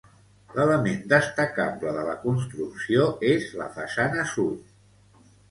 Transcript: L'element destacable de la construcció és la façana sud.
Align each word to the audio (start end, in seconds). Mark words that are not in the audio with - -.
L'element 0.53 1.03
destacable 1.11 1.91
de 1.97 2.07
la 2.07 2.15
construcció 2.23 3.05
és 3.35 3.47
la 3.61 3.69
façana 3.77 4.27
sud. 4.35 4.75